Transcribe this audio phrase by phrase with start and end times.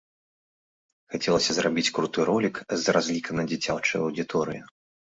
[1.17, 2.55] Хацелася зрабіць круты ролік
[2.87, 4.63] з разлікам на дзіцячую аўдыторыю.